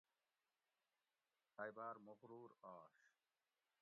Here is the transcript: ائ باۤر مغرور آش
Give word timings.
ائ 1.63 1.69
باۤر 1.77 1.95
مغرور 2.05 2.49
آش 2.75 2.95